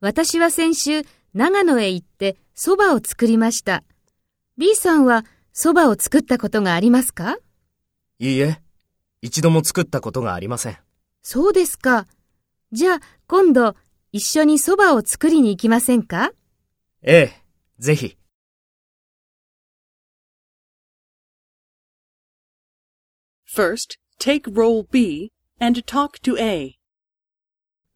[0.00, 1.02] 私は先週、
[1.34, 3.82] 長野へ行って蕎麦を作りました。
[4.56, 7.38] B さんは蕎麦を作ったことがありますか？
[8.20, 8.62] いいえ、
[9.20, 10.78] 一度も作ったことがありません。
[11.22, 12.06] そうですか。
[12.70, 13.74] じゃあ、今度、
[14.12, 16.30] 一緒に蕎麦を作りに行きませんか？
[17.02, 17.42] ええ、
[17.80, 18.16] ぜひ。
[23.52, 26.76] First, take role B and talk to A.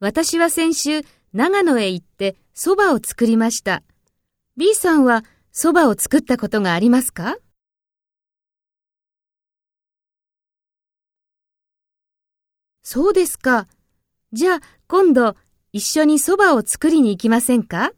[0.04, 1.00] 私は先週、
[1.32, 3.82] 長野へ行って蕎麦を作りました。
[4.54, 7.38] B さんは蕎麦を作ったことがありますか？
[12.82, 13.66] そうですか。
[14.34, 15.36] じゃあ、今度、
[15.72, 17.94] 一緒に蕎麦を作りに行きませんか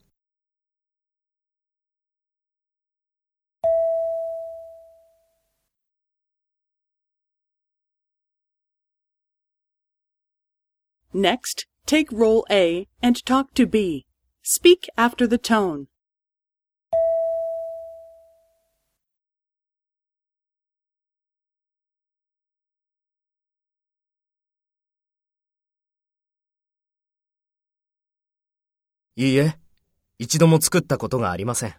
[11.13, 14.05] ？Next, take role A and talk to B.
[14.43, 15.87] Speak after the tone.
[29.19, 29.57] いいえ、
[30.19, 31.75] 一度も作ったことがありません。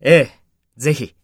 [0.00, 0.30] ええ、
[0.76, 1.15] ぜひ。